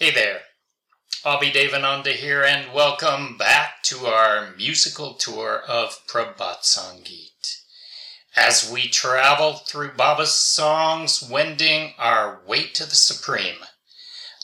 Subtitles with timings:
[0.00, 0.42] Hey there,
[1.24, 7.56] Abhi Devananda here, and welcome back to our musical tour of Prabhat Sangeet.
[8.36, 13.56] As we travel through Baba's songs, wending our way to the Supreme,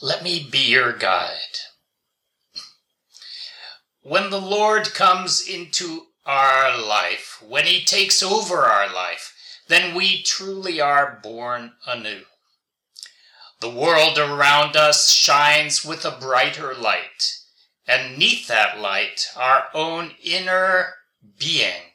[0.02, 1.60] let me be your guide.
[4.02, 9.32] When the Lord comes into our life, when He takes over our life,
[9.68, 12.24] then we truly are born anew.
[13.64, 17.38] The world around us shines with a brighter light,
[17.86, 20.96] and neath that light, our own inner
[21.38, 21.94] being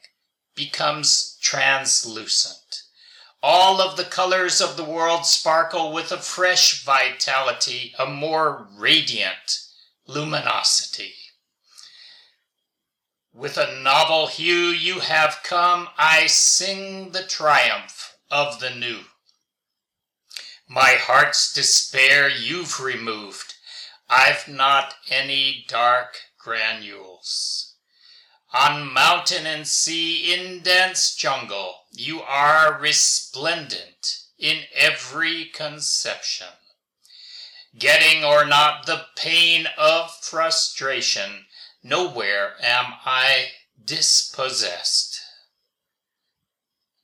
[0.56, 2.82] becomes translucent.
[3.44, 9.60] All of the colors of the world sparkle with a fresh vitality, a more radiant
[10.08, 11.14] luminosity.
[13.32, 19.02] With a novel hue you have come, I sing the triumph of the new.
[20.72, 23.56] My heart's despair you've removed.
[24.08, 27.74] I've not any dark granules.
[28.54, 36.54] On mountain and sea, in dense jungle, you are resplendent in every conception.
[37.76, 41.48] Getting or not the pain of frustration,
[41.82, 43.48] nowhere am I
[43.84, 45.09] dispossessed.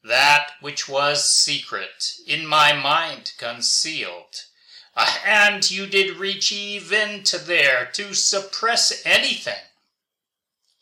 [0.07, 4.43] That which was secret, in my mind concealed,
[4.95, 9.63] ah, a hand you did reach even to there to suppress anything.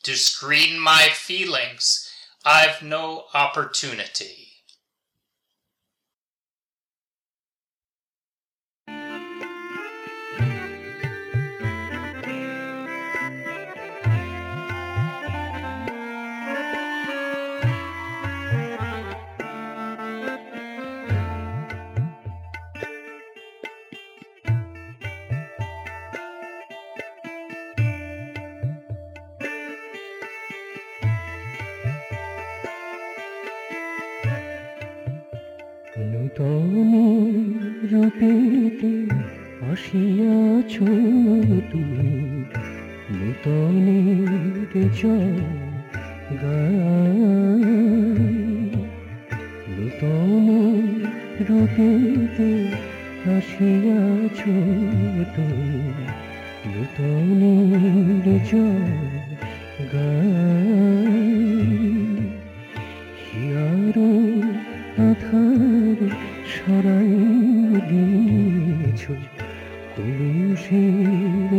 [0.04, 2.12] To screen my feelings,
[2.44, 4.53] I've no opportunity.
[36.38, 36.94] নূতন
[37.92, 38.94] রূপেতে
[39.72, 40.74] আসিয়াছ
[41.72, 42.44] তুমি।
[43.12, 44.92] নূতনের
[49.70, 50.48] নূতন
[51.50, 52.50] রূপেতে
[53.38, 54.40] আসিয়াছ
[55.36, 55.92] তুমি।
[56.66, 59.14] নূতনের জয়
[59.78, 60.93] হিয়ারো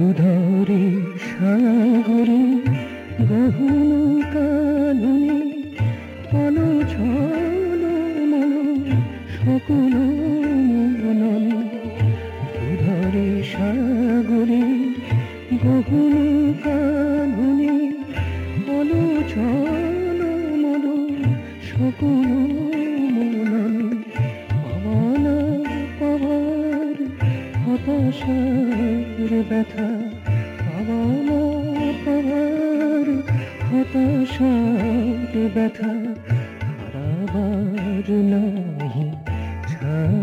[0.00, 0.84] ভূধরে
[1.28, 2.42] সাগরে
[3.30, 3.90] গহন
[4.34, 5.40] কাননে
[6.30, 6.56] পল
[6.92, 7.82] ছল
[8.30, 8.52] মন
[9.36, 9.94] সকল
[11.00, 11.46] মনন।
[12.54, 14.64] ভূধরে সাগরে
[15.64, 16.14] গহন
[16.64, 17.74] কাননে
[18.66, 18.90] পল
[19.28, 20.20] ছল
[21.68, 22.49] সকল
[28.00, 29.88] হতাশার ব্যথা
[30.60, 31.40] পাওয়ানা
[32.04, 33.06] পাওয়ার
[33.68, 35.92] হতাশার ব্যথা
[36.76, 39.06] হারাবার নাহি
[39.70, 40.14] ছাড়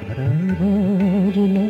[0.00, 1.69] হারাবার নাহি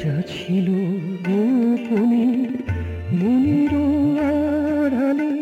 [0.00, 0.68] যা ছিল
[1.26, 2.26] গোপনে,
[3.18, 3.74] মনের
[4.30, 5.32] আড়ালে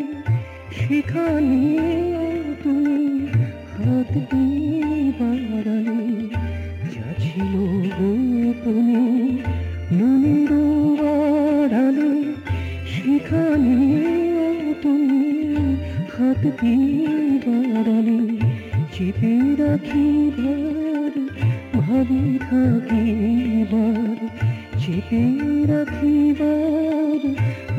[0.79, 1.61] সেখানে
[2.63, 2.99] তুমি
[3.73, 4.89] হাত দিয়ে
[5.19, 6.01] বাড়ালে।
[6.93, 7.53] যা ছিল
[9.97, 10.51] মনের
[11.13, 12.11] আড়ালে
[12.93, 13.77] সেখানে
[14.81, 15.23] তুমি
[16.15, 17.15] হাত দিয়ে
[17.45, 18.19] বাড়ালে।
[18.93, 20.07] চেপে রাখি
[20.37, 21.13] ভার
[21.75, 24.10] ভাবি থাকিবার
[24.81, 25.23] চেপে
[25.67, 27.21] রাখিবার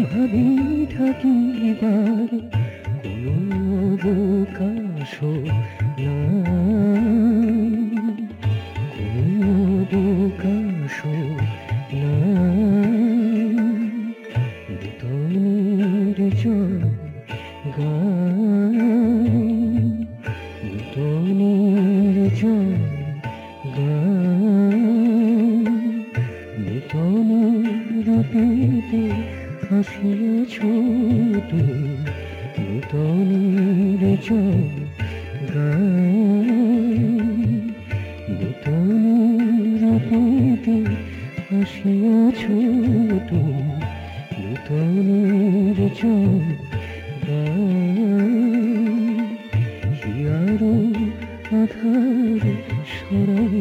[0.03, 0.49] ভাবি
[0.95, 2.31] থাকিবার
[3.03, 3.35] কোনো
[3.87, 5.15] অবকাশ
[5.99, 7.02] নাই।
[35.53, 36.93] গাই
[38.31, 38.89] নূতন
[39.81, 40.77] রূপেতে
[41.41, 42.43] হাসিয়েছ
[43.29, 43.77] তুমি
[44.35, 46.45] নূতনের জল
[49.99, 50.75] হিয়ারো
[51.53, 52.43] আধার
[52.93, 53.52] সরাই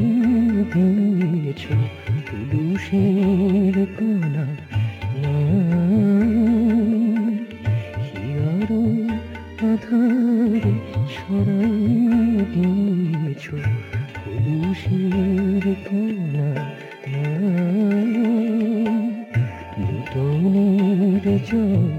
[21.39, 21.89] জল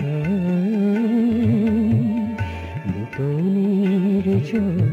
[0.00, 0.72] গাই
[2.86, 4.91] নূতনের জল